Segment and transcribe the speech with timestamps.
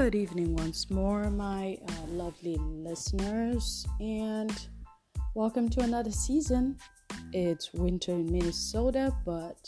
[0.00, 4.50] Good evening once more, my uh, lovely listeners, and
[5.34, 6.78] welcome to another season.
[7.34, 9.58] It's winter in Minnesota, but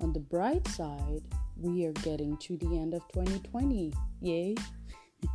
[0.00, 1.22] on the bright side,
[1.56, 3.94] we are getting to the end of 2020.
[4.20, 4.54] Yay!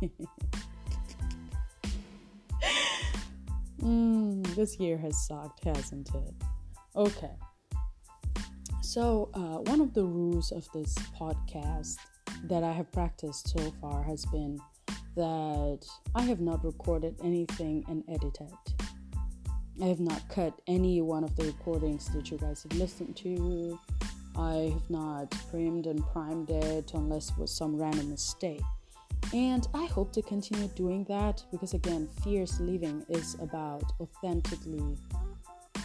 [3.82, 6.34] mm, this year has sucked, hasn't it?
[6.94, 7.34] Okay.
[8.80, 11.96] So, uh, one of the rules of this podcast
[12.44, 14.58] that I have practiced so far has been
[15.16, 15.80] that
[16.14, 18.52] I have not recorded anything and edited.
[19.82, 23.78] I have not cut any one of the recordings that you guys have listened to.
[24.36, 28.62] I have not primed and primed it unless it was some random mistake.
[29.32, 34.96] And I hope to continue doing that because, again, fierce living is about authentically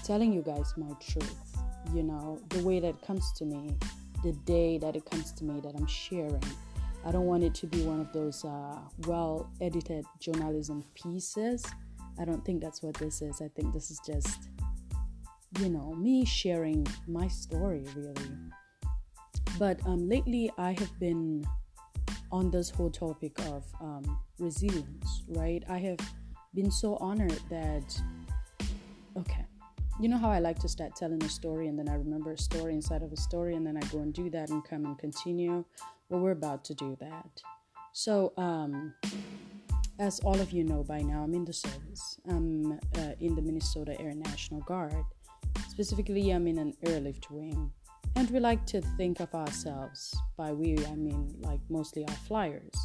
[0.03, 1.58] telling you guys my truth,
[1.94, 3.76] you know, the way that comes to me
[4.24, 6.44] the day that it comes to me that I'm sharing.
[7.06, 11.64] I don't want it to be one of those uh, well edited journalism pieces.
[12.20, 13.42] I don't think that's what this is.
[13.42, 14.50] I think this is just,
[15.59, 18.30] you know, me sharing my story, really.
[19.59, 21.45] But um, lately, I have been
[22.32, 25.64] on this whole topic of um, resilience, right?
[25.70, 26.00] I have
[26.54, 28.02] been so honored that,
[29.17, 29.45] okay,
[30.00, 32.38] you know how I like to start telling a story and then I remember a
[32.38, 34.98] story inside of a story and then I go and do that and come and
[35.00, 35.64] continue?
[36.10, 37.42] Well, we're about to do that.
[37.94, 38.94] So, um,
[39.98, 42.20] as all of you know by now, I'm in the service.
[42.28, 45.06] I'm uh, in the Minnesota Air National Guard.
[45.70, 47.72] Specifically, I'm in an airlift wing.
[48.18, 52.76] And we like to think of ourselves, by we, I mean like mostly our flyers,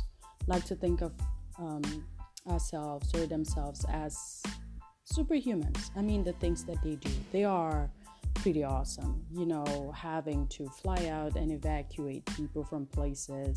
[0.47, 1.13] like to think of
[1.59, 2.07] um,
[2.49, 4.43] ourselves or themselves as
[5.13, 5.91] superhumans.
[5.97, 7.91] I mean, the things that they do, they are
[8.35, 9.25] pretty awesome.
[9.33, 13.57] You know, having to fly out and evacuate people from places.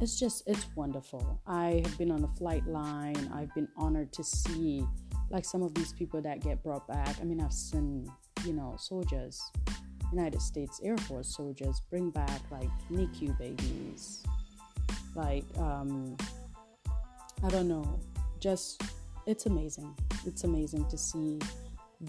[0.00, 1.40] It's just, it's wonderful.
[1.46, 3.30] I have been on a flight line.
[3.34, 4.86] I've been honored to see
[5.30, 7.16] like some of these people that get brought back.
[7.20, 8.10] I mean, I've seen,
[8.44, 9.40] you know, soldiers,
[10.12, 14.22] United States Air Force soldiers bring back like NICU babies.
[15.14, 16.16] Like, um,
[17.42, 17.98] I don't know,
[18.38, 18.82] just
[19.26, 19.94] it's amazing.
[20.26, 21.38] It's amazing to see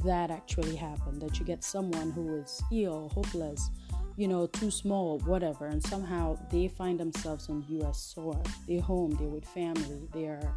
[0.04, 3.70] that actually happen that you get someone who is ill, hopeless,
[4.18, 8.44] you know, too small, whatever, and somehow they find themselves on US soil.
[8.68, 10.54] They're home, they're with family, they're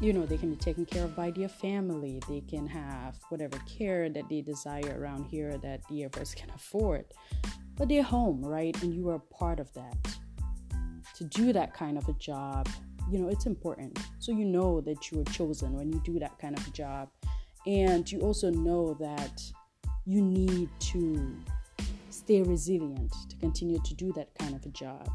[0.00, 2.20] you know, they can be taken care of by their family.
[2.28, 7.04] They can have whatever care that they desire around here that the Force can afford.
[7.76, 8.76] But they're home, right?
[8.82, 9.96] And you are part of that.
[11.14, 12.68] To do that kind of a job
[13.10, 13.98] you know it's important.
[14.18, 17.08] So you know that you were chosen when you do that kind of job.
[17.66, 19.42] And you also know that
[20.04, 21.36] you need to
[22.10, 25.08] stay resilient to continue to do that kind of a job.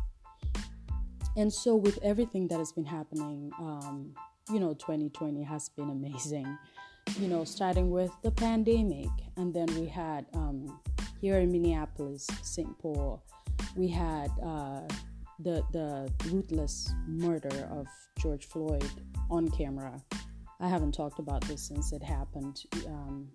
[1.35, 4.13] And so with everything that has been happening um,
[4.51, 6.57] you know 2020 has been amazing.
[7.19, 10.79] You know starting with the pandemic and then we had um,
[11.21, 13.23] here in minneapolis st paul
[13.75, 14.81] we had uh,
[15.39, 17.87] the the ruthless murder of
[18.19, 18.89] George Floyd
[19.29, 20.01] on camera.
[20.59, 23.29] I haven't talked about this since it happened, um,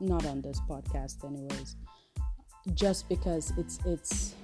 [0.00, 1.76] not on this podcast, anyways.
[2.74, 4.34] Just because it's it's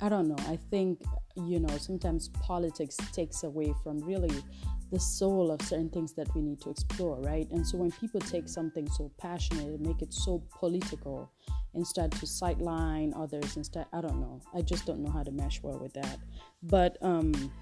[0.00, 0.42] I don't know.
[0.48, 1.02] I think
[1.36, 4.42] you know sometimes politics takes away from really
[4.90, 7.48] the soul of certain things that we need to explore, right?
[7.50, 11.30] And so when people take something so passionate and make it so political
[11.74, 14.40] and start to sideline others and start, I don't know.
[14.54, 16.18] I just don't know how to mesh well with that.
[16.64, 17.52] But um,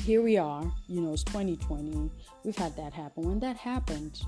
[0.00, 2.10] here we are, you know, it's 2020.
[2.44, 3.24] We've had that happen.
[3.24, 4.22] When that happened,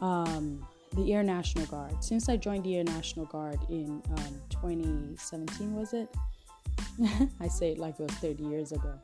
[0.00, 5.74] um, the Air National Guard, since I joined the Air National Guard in um, 2017,
[5.74, 6.08] was it?
[7.40, 8.94] I say it like it was 30 years ago.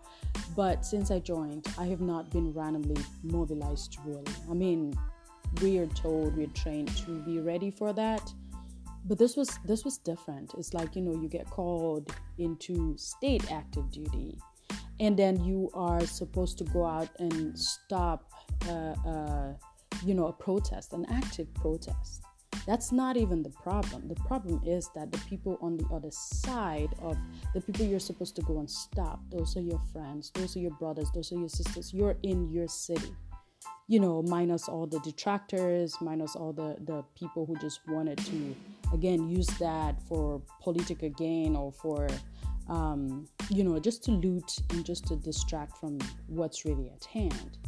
[0.54, 4.25] But since I joined, I have not been randomly mobilized really.
[4.50, 4.98] I mean,
[5.62, 8.33] we are told, we're trained to be ready for that.
[9.04, 10.54] But this was this was different.
[10.59, 14.39] It's like, you know, you get called into state active duty
[14.98, 18.33] and then you are supposed to go out and stop
[18.68, 19.53] uh, uh,
[20.04, 22.22] you know, a protest, an active protest.
[22.66, 24.09] That's not even the problem.
[24.09, 27.16] The problem is that the people on the other side of
[27.54, 30.72] the people you're supposed to go and stop, those are your friends, those are your
[30.72, 31.95] brothers, those are your sisters.
[31.95, 33.15] You're in your city.
[33.89, 38.57] You know, minus all the detractors, minus all the, the people who just wanted to,
[38.92, 42.09] again, use that for political gain or for,
[42.69, 47.59] um, you know, just to loot and just to distract from what's really at hand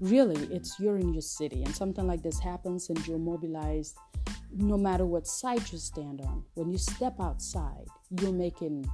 [0.00, 3.96] really it's you're in your city and something like this happens and you're mobilized
[4.56, 7.86] no matter what side you stand on, when you step outside,
[8.20, 8.90] you're making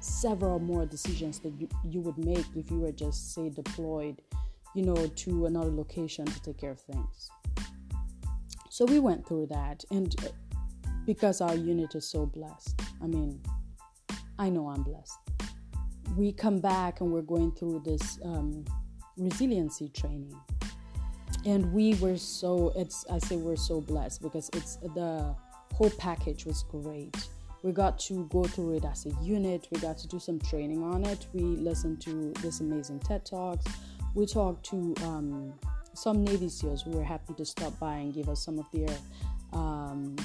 [0.00, 4.22] several more decisions that you, you would make if you were just say deployed
[4.74, 7.30] you know to another location to take care of things.
[8.70, 10.28] So we went through that and uh,
[11.06, 12.80] because our unit is so blessed.
[13.02, 13.40] I mean
[14.38, 15.18] i know i'm blessed.
[16.14, 18.64] We come back and we're going through this um,
[19.16, 20.38] resiliency training.
[21.44, 25.34] And we were so it's i say we're so blessed because it's the
[25.74, 27.28] whole package was great.
[27.62, 29.66] We got to go through it as a unit.
[29.70, 31.26] We got to do some training on it.
[31.32, 33.66] We listened to this amazing ted talks.
[34.14, 35.52] We talked to um,
[35.94, 38.96] some navy seals who were happy to stop by and give us some of their
[39.52, 40.16] um,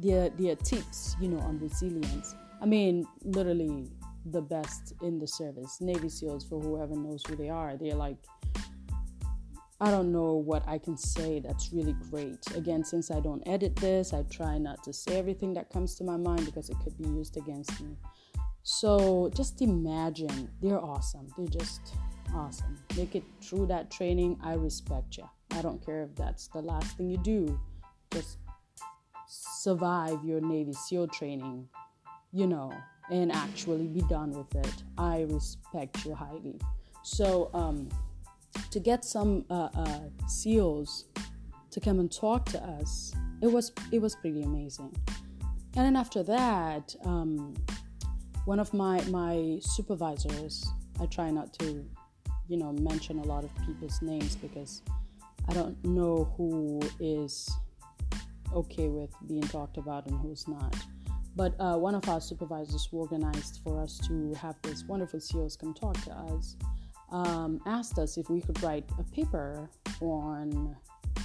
[0.00, 2.34] their their tips you know on resilience.
[2.60, 3.90] I mean literally
[4.26, 8.18] the best in the service navy seals for whoever knows who they are they're like
[9.82, 12.38] I don't know what I can say that's really great.
[12.54, 16.04] Again, since I don't edit this, I try not to say everything that comes to
[16.04, 17.96] my mind because it could be used against me.
[18.62, 21.28] So just imagine they're awesome.
[21.38, 21.94] They're just
[22.34, 22.78] awesome.
[22.94, 24.38] Make it through that training.
[24.42, 25.24] I respect you.
[25.52, 27.58] I don't care if that's the last thing you do.
[28.12, 28.36] Just
[29.26, 31.68] survive your Navy SEAL training,
[32.32, 32.70] you know,
[33.10, 34.82] and actually be done with it.
[34.96, 36.60] I respect you highly.
[37.02, 37.88] So, um,
[38.70, 41.06] to get some uh, uh, seals
[41.70, 43.12] to come and talk to us,
[43.42, 44.94] it was it was pretty amazing.
[45.76, 47.54] And then after that, um,
[48.44, 50.66] one of my my supervisors,
[51.00, 51.84] I try not to,
[52.48, 54.82] you know, mention a lot of people's names because
[55.48, 57.50] I don't know who is
[58.54, 60.74] okay with being talked about and who's not.
[61.40, 65.56] But uh, one of our supervisors who organized for us to have this wonderful SEALs
[65.56, 66.54] come talk to us
[67.10, 69.66] um, asked us if we could write a paper
[70.02, 70.76] on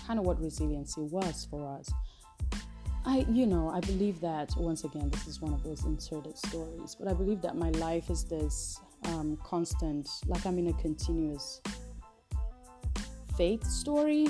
[0.07, 1.91] kind of what resiliency was for us.
[3.05, 6.95] I, you know, I believe that once again, this is one of those inserted stories,
[6.97, 11.59] but I believe that my life is this um, constant, like I'm in a continuous
[13.35, 14.27] faith story.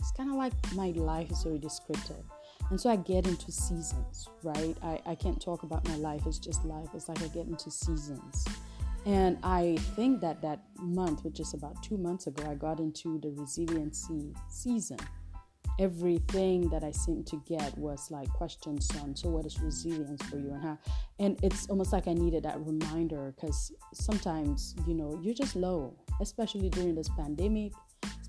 [0.00, 2.24] It's kind of like my life is already scripted.
[2.70, 4.76] And so I get into seasons, right?
[4.82, 6.88] I, I can't talk about my life, it's just life.
[6.94, 8.46] It's like I get into seasons.
[9.04, 13.18] And I think that that month, which is about two months ago, I got into
[13.18, 14.98] the resiliency season.
[15.80, 20.36] Everything that I seemed to get was like questions on so what is resilience for
[20.36, 20.78] you and how
[21.18, 25.96] and it's almost like I needed that reminder because sometimes you know you're just low,
[26.20, 27.72] especially during this pandemic,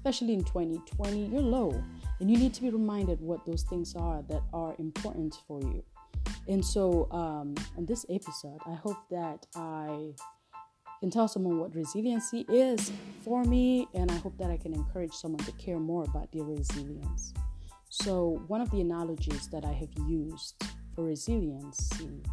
[0.04, 1.82] especially in 2020, you're low
[2.20, 5.82] and you need to be reminded what those things are that are important for you.
[6.50, 10.12] And so, um, in this episode, I hope that I
[11.00, 12.92] can tell someone what resiliency is
[13.24, 16.44] for me, and I hope that I can encourage someone to care more about their
[16.44, 17.34] resilience.
[17.88, 20.62] So, one of the analogies that I have used
[20.96, 22.24] for resiliency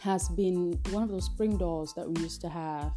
[0.00, 2.92] has been one of those spring dolls that we used to have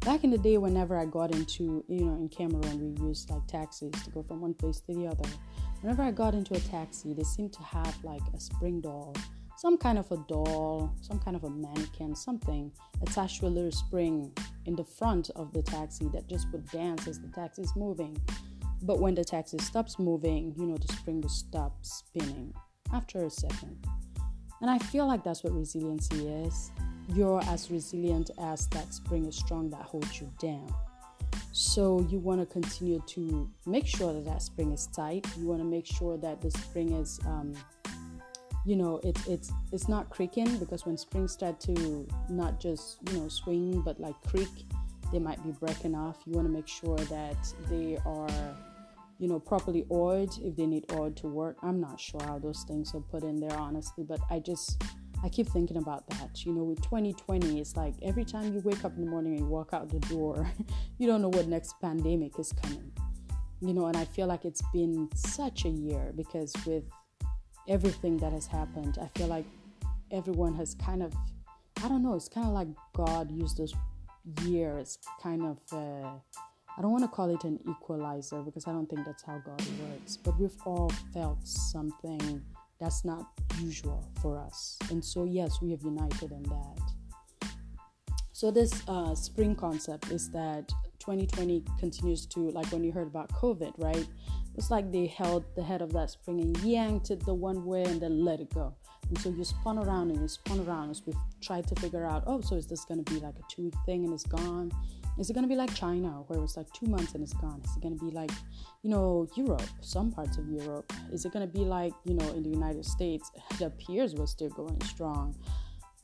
[0.00, 3.46] back in the day whenever I got into, you know, in Cameroon, we used like
[3.46, 5.28] taxis to go from one place to the other.
[5.80, 9.14] Whenever I got into a taxi, they seemed to have like a spring doll
[9.62, 13.70] some kind of a doll, some kind of a mannequin, something attached to a little
[13.70, 14.32] spring
[14.66, 18.20] in the front of the taxi that just would dance as the taxi is moving.
[18.82, 22.52] But when the taxi stops moving, you know, the spring will stop spinning
[22.92, 23.86] after a second.
[24.60, 26.72] And I feel like that's what resiliency is.
[27.14, 30.72] You're as resilient as that spring is strong that holds you down.
[31.52, 35.26] So you want to continue to make sure that that spring is tight.
[35.38, 37.54] You want to make sure that the spring is um,
[38.64, 43.18] you know it's it's it's not creaking because when springs start to not just you
[43.18, 44.66] know swing but like creak
[45.10, 47.36] they might be breaking off you want to make sure that
[47.68, 48.28] they are
[49.18, 52.64] you know properly oiled if they need oil to work i'm not sure how those
[52.68, 54.82] things are put in there honestly but i just
[55.22, 58.84] i keep thinking about that you know with 2020 it's like every time you wake
[58.84, 60.50] up in the morning and you walk out the door
[60.98, 62.92] you don't know what next pandemic is coming
[63.60, 66.84] you know and i feel like it's been such a year because with
[67.68, 68.98] everything that has happened.
[69.00, 69.46] I feel like
[70.10, 71.12] everyone has kind of,
[71.82, 73.74] I don't know, it's kind of like God used those
[74.44, 76.10] years kind of, uh,
[76.76, 79.62] I don't want to call it an equalizer because I don't think that's how God
[79.90, 82.42] works, but we've all felt something
[82.82, 83.26] that's not
[83.60, 84.76] usual for us.
[84.90, 87.50] And so, yes, we have united in that.
[88.32, 93.30] So, this uh, spring concept is that 2020 continues to, like when you heard about
[93.30, 94.06] COVID, right?
[94.56, 97.84] It's like they held the head of that spring and yanked it the one way
[97.84, 98.74] and then let it go.
[99.08, 102.24] And so you spun around and you spun around as we've tried to figure out,
[102.26, 104.72] oh, so is this going to be like a two week thing and it's gone?
[105.18, 107.34] Is it going to be like China where it was like two months and it's
[107.34, 107.60] gone?
[107.64, 108.30] Is it going to be like,
[108.82, 110.90] you know, Europe, some parts of Europe?
[111.12, 114.26] Is it going to be like, you know, in the United States, it appears we're
[114.26, 115.36] still going strong?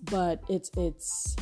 [0.02, 1.36] but it's it's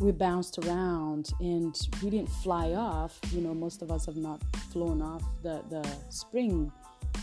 [0.00, 3.18] we bounced around and we didn't fly off.
[3.30, 4.42] You know, most of us have not
[4.72, 6.72] flown off the, the spring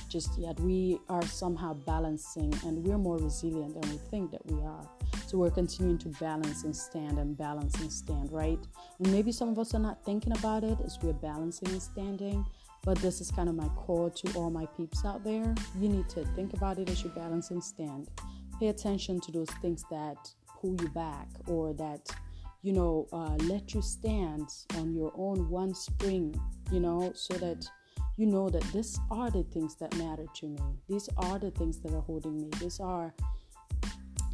[0.07, 0.59] just yet.
[0.59, 4.87] We are somehow balancing and we're more resilient than we think that we are.
[5.29, 8.57] So we're continuing to balance and stand and balance and stand, right?
[8.97, 12.43] And maybe some of us are not thinking about it as we're balancing and standing,
[12.83, 15.53] but this is kind of my core to all my peeps out there.
[15.79, 18.09] You need to think about it as you balance and stand.
[18.59, 20.17] Pay attention to those things that
[20.59, 22.09] pull you back or that
[22.63, 26.35] you know, uh, let you stand on your own one spring,
[26.71, 27.65] you know, so that
[28.17, 30.59] you know that these are the things that matter to me.
[30.89, 32.49] These are the things that are holding me.
[32.59, 33.13] These are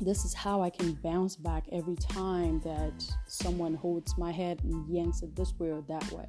[0.02, 2.94] this is how I can bounce back every time that
[3.28, 6.28] someone holds my head and yanks it this way or that way.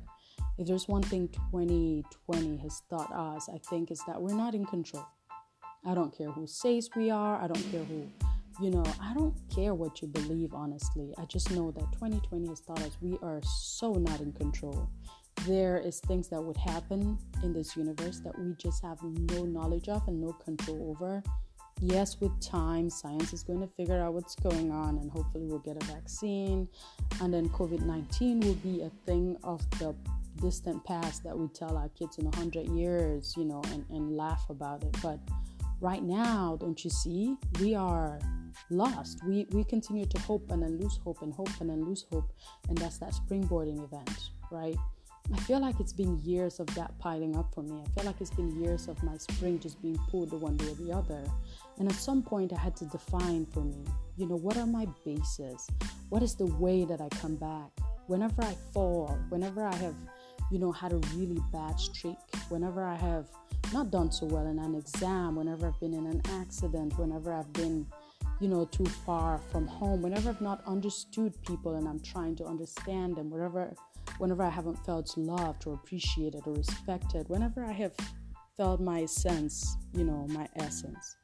[0.58, 4.64] If there's one thing 2020 has taught us, I think, is that we're not in
[4.64, 5.06] control.
[5.84, 8.08] I don't care who says we are, I don't care who
[8.60, 11.12] you know, I don't care what you believe, honestly.
[11.18, 14.88] I just know that 2020 has taught us we are so not in control.
[15.46, 19.88] There is things that would happen in this universe that we just have no knowledge
[19.88, 21.22] of and no control over.
[21.80, 25.58] Yes, with time, science is going to figure out what's going on, and hopefully, we'll
[25.58, 26.68] get a vaccine.
[27.20, 29.94] And then COVID 19 will be a thing of the
[30.40, 34.44] distant past that we tell our kids in 100 years, you know, and, and laugh
[34.48, 34.96] about it.
[35.02, 35.18] But
[35.80, 37.36] right now, don't you see?
[37.60, 38.18] We are
[38.70, 39.20] lost.
[39.26, 42.32] We we continue to hope and then lose hope and hope and then lose hope,
[42.68, 44.76] and that's that springboarding event, right?
[45.32, 47.82] I feel like it's been years of that piling up for me.
[47.84, 50.74] I feel like it's been years of my spring just being pulled one way or
[50.74, 51.24] the other.
[51.78, 53.84] And at some point, I had to define for me,
[54.16, 55.66] you know, what are my bases?
[56.10, 57.70] What is the way that I come back?
[58.06, 59.96] Whenever I fall, whenever I have,
[60.52, 62.18] you know, had a really bad streak,
[62.48, 63.26] whenever I have
[63.72, 67.52] not done so well in an exam, whenever I've been in an accident, whenever I've
[67.52, 67.86] been
[68.38, 72.44] you know, too far from home, whenever I've not understood people and I'm trying to
[72.44, 73.72] understand them, whenever
[74.18, 77.92] whenever I haven't felt loved or appreciated or respected, whenever I have
[78.56, 81.16] felt my sense, you know, my essence,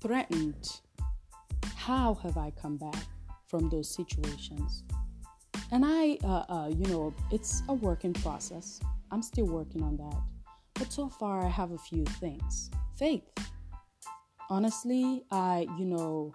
[0.00, 0.80] threatened,
[1.76, 3.02] how have I come back
[3.46, 4.84] from those situations?
[5.70, 8.80] And I, uh, uh, you know, it's a working process.
[9.10, 10.22] I'm still working on that.
[10.74, 12.70] But so far, I have a few things.
[12.98, 13.30] Faith
[14.50, 16.32] honestly, I, you know,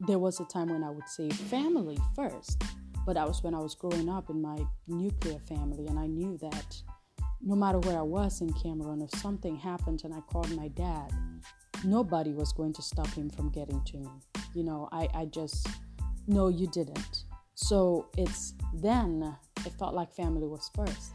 [0.00, 2.62] there was a time when I would say family first,
[3.06, 6.38] but that was when I was growing up in my nuclear family, and I knew
[6.38, 6.76] that
[7.42, 11.10] no matter where I was in Cameroon, if something happened and I called my dad,
[11.84, 14.10] nobody was going to stop him from getting to me.
[14.54, 15.66] You know, I, I just,
[16.26, 17.24] no, you didn't.
[17.54, 21.12] So it's then it felt like family was first.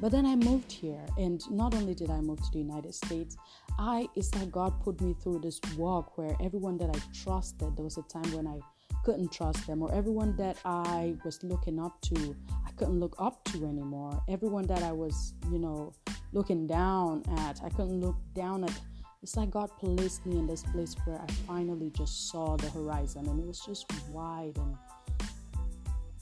[0.00, 3.36] But then I moved here, and not only did I move to the United States,
[3.78, 7.84] I it's like God put me through this walk where everyone that I trusted, there
[7.84, 8.58] was a time when I
[9.04, 12.34] couldn't trust them, or everyone that I was looking up to,
[12.66, 14.22] I couldn't look up to anymore.
[14.28, 15.92] Everyone that I was, you know,
[16.32, 18.72] looking down at, I couldn't look down at.
[19.22, 23.26] It's like God placed me in this place where I finally just saw the horizon,
[23.28, 24.76] and it was just wide and,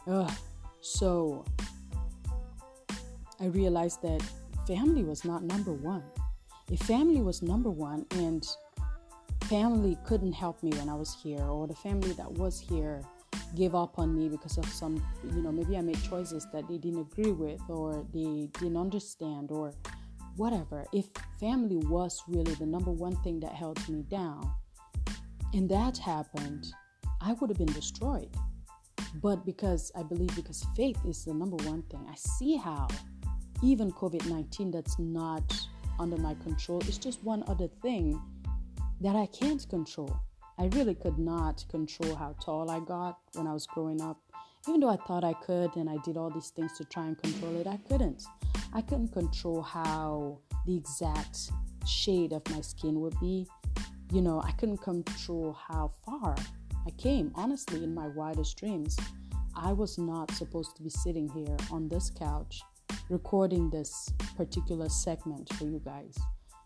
[0.07, 0.33] ugh,
[0.81, 1.45] so
[3.41, 4.23] I realized that
[4.67, 6.05] family was not number one.
[6.71, 8.47] If family was number one and
[9.53, 13.03] family couldn't help me when I was here, or the family that was here
[13.55, 16.79] gave up on me because of some, you know, maybe I made choices that they
[16.79, 19.75] didn't agree with, or they didn't understand, or
[20.37, 20.87] whatever.
[20.95, 24.51] If family was really the number one thing that held me down,
[25.53, 26.73] and that happened,
[27.21, 28.35] I would have been destroyed.
[29.17, 32.89] But because I believe because faith is the number one thing, I see how
[33.63, 35.45] even COVID 19 that's not
[36.01, 38.19] under my control is just one other thing
[39.03, 40.17] that I can't control.
[40.59, 44.21] I really could not control how tall I got when I was growing up.
[44.69, 47.19] Even though I thought I could and I did all these things to try and
[47.19, 48.23] control it, I couldn't.
[48.73, 51.51] I couldn't control how the exact
[51.85, 53.49] shade of my skin would be.
[54.13, 56.37] You know, I couldn't control how far
[56.87, 57.33] I came.
[57.35, 58.97] Honestly, in my wildest dreams,
[59.57, 62.63] I was not supposed to be sitting here on this couch
[63.09, 66.17] recording this particular segment for you guys.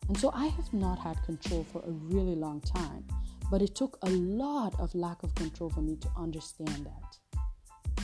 [0.08, 3.04] And so I have not had control for a really long time,
[3.50, 7.40] but it took a lot of lack of control for me to understand that.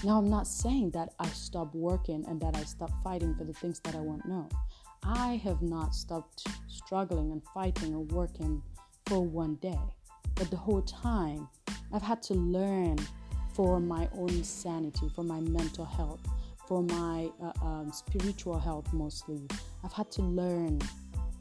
[0.04, 3.52] Now, I'm not saying that I stopped working and that I stopped fighting for the
[3.52, 4.26] things that I want.
[4.26, 4.48] No,
[5.04, 8.62] I have not stopped struggling and fighting and working
[9.06, 9.78] for one day.
[10.34, 11.48] But the whole time,
[11.92, 12.98] I've had to learn
[13.52, 16.20] for my own sanity, for my mental health,
[16.66, 19.46] for my uh, um, spiritual health mostly,
[19.84, 20.80] I've had to learn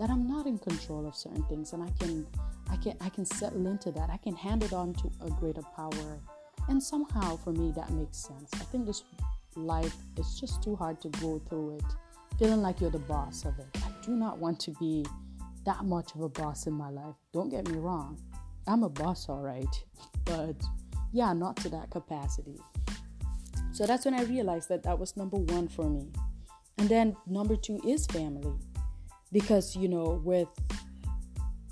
[0.01, 2.25] that I'm not in control of certain things and I can
[2.71, 4.09] I can I can settle into that.
[4.09, 6.19] I can hand it on to a greater power.
[6.69, 8.49] And somehow for me that makes sense.
[8.55, 9.03] I think this
[9.55, 11.83] life is just too hard to go through it
[12.39, 13.67] feeling like you're the boss of it.
[13.75, 15.05] I do not want to be
[15.67, 17.13] that much of a boss in my life.
[17.31, 18.19] Don't get me wrong.
[18.65, 19.83] I'm a boss all right,
[20.25, 20.55] but
[21.13, 22.59] yeah, not to that capacity.
[23.71, 26.07] So that's when I realized that that was number 1 for me.
[26.79, 28.57] And then number 2 is family
[29.31, 30.47] because you know with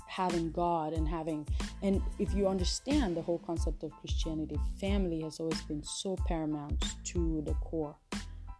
[0.06, 1.46] having god and having
[1.82, 6.84] and if you understand the whole concept of christianity family has always been so paramount
[7.04, 7.96] to the core.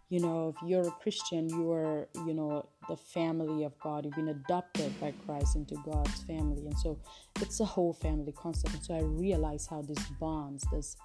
[0.09, 4.05] You know if you're a christian you are you know the family of god.
[4.05, 6.65] You've been adopted by christ into god's family.
[6.65, 6.97] And so
[7.39, 8.73] it's a whole family concept.
[8.73, 10.95] And so i realize how these bonds this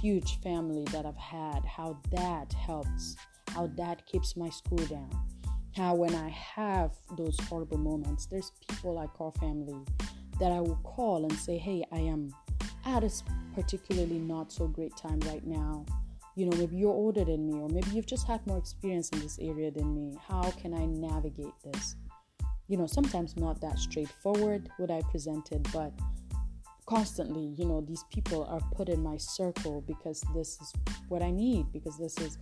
[0.00, 3.16] huge family that i've had how that helps
[3.48, 5.10] how that keeps my school down
[5.80, 9.82] how when I have those horrible moments, there's people I call family
[10.38, 12.34] that I will call and say, hey, I am
[12.84, 13.10] at a
[13.54, 15.86] particularly not so great time right now.
[16.36, 19.20] You know, maybe you're older than me, or maybe you've just had more experience in
[19.20, 20.18] this area than me.
[20.28, 21.96] How can I navigate this?
[22.68, 25.92] You know, sometimes not that straightforward what I presented, but
[26.84, 30.72] constantly, you know, these people are put in my circle because this is
[31.08, 32.36] what I need, because this is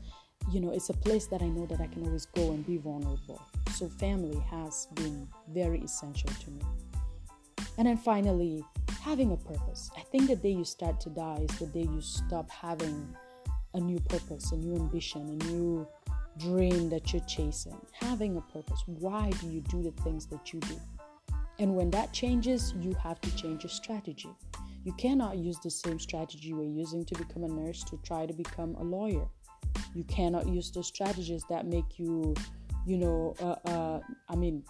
[0.50, 2.78] you know, it's a place that I know that I can always go and be
[2.78, 3.40] vulnerable.
[3.75, 6.62] So, family has been very essential to me.
[7.76, 8.64] And then finally,
[9.00, 9.90] having a purpose.
[9.97, 13.14] I think the day you start to die is the day you stop having
[13.75, 15.87] a new purpose, a new ambition, a new
[16.38, 17.78] dream that you're chasing.
[17.93, 18.83] Having a purpose.
[18.87, 20.81] Why do you do the things that you do?
[21.59, 24.31] And when that changes, you have to change your strategy.
[24.85, 28.33] You cannot use the same strategy we're using to become a nurse to try to
[28.33, 29.26] become a lawyer
[29.95, 32.35] you cannot use those strategies that make you
[32.87, 34.62] you know uh, uh, i mean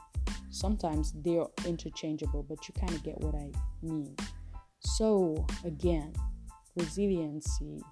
[0.51, 3.51] sometimes they're interchangeable but you kind of get what i
[3.83, 4.15] mean.
[4.81, 6.13] So again
[6.77, 7.83] resiliency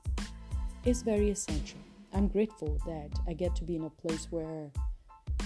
[0.84, 1.80] is very essential.
[2.12, 4.70] I'm grateful that i get to be in a place where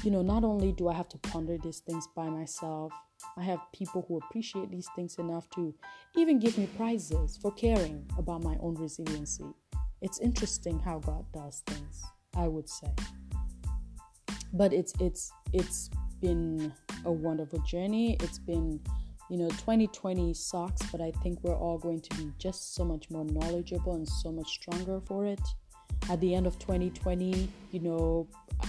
[0.03, 2.93] you know not only do i have to ponder these things by myself
[3.37, 5.75] i have people who appreciate these things enough to
[6.16, 9.45] even give me prizes for caring about my own resiliency
[10.03, 12.03] it's interesting how God does things,
[12.37, 12.93] I would say.
[14.53, 16.73] But it's it's it's been
[17.05, 18.17] a wonderful journey.
[18.21, 18.81] It's been,
[19.31, 23.11] you know, 2020 sucks, but I think we're all going to be just so much
[23.11, 25.41] more knowledgeable and so much stronger for it.
[26.09, 28.29] At the end of 2020, you know,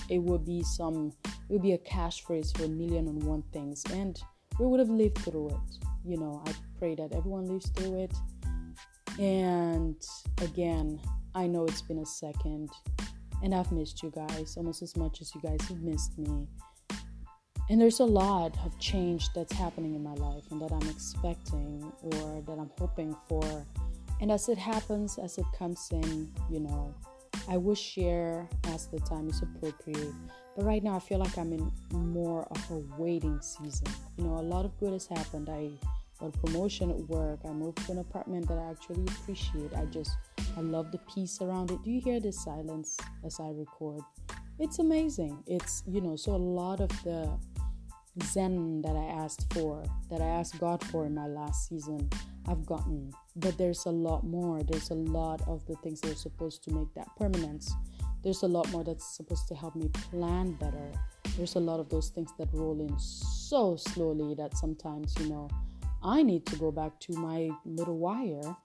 [0.10, 3.44] it would be some it would be a cash phrase for a million and one
[3.52, 4.22] things and
[4.60, 5.88] we would have lived through it.
[6.06, 8.14] You know, I pray that everyone lives through it.
[9.20, 9.96] And
[10.42, 11.00] again,
[11.34, 12.70] I know it's been a second
[13.44, 16.48] and I've missed you guys almost as much as you guys have missed me.
[17.70, 21.92] And there's a lot of change that's happening in my life and that I'm expecting
[22.02, 23.66] or that I'm hoping for.
[24.20, 26.94] And as it happens, as it comes in, you know,
[27.48, 30.14] I will share as the time is appropriate.
[30.56, 33.88] But right now, I feel like I'm in more of a waiting season.
[34.18, 35.50] You know, a lot of good has happened.
[35.50, 35.72] I
[36.20, 37.40] got a promotion at work.
[37.46, 39.74] I moved to an apartment that I actually appreciate.
[39.76, 40.12] I just
[40.58, 41.82] I love the peace around it.
[41.84, 44.02] Do you hear the silence as I record?
[44.60, 45.44] It's amazing.
[45.48, 47.32] It's, you know, so a lot of the
[48.24, 52.10] zen that I asked for, that I asked God for in my last season,
[52.48, 53.12] I've gotten.
[53.36, 54.62] But there's a lot more.
[54.64, 57.74] There's a lot of the things that are supposed to make that permanence.
[58.24, 60.92] There's a lot more that's supposed to help me plan better.
[61.38, 65.50] There's a lot of those things that roll in so slowly that sometimes, you know,
[66.04, 68.56] I need to go back to my little wire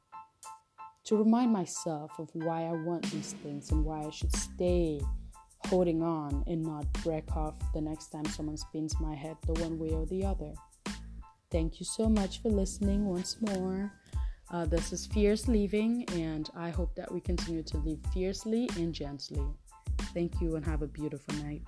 [1.06, 5.00] to remind myself of why I want these things and why I should stay
[5.66, 9.78] holding on and not break off the next time someone spins my head the one
[9.78, 10.52] way or the other.
[11.50, 13.92] Thank you so much for listening once more.
[14.50, 18.92] Uh, this is Fierce Living, and I hope that we continue to live fiercely and
[18.92, 19.44] gently.
[20.14, 21.62] Thank you, and have a beautiful night.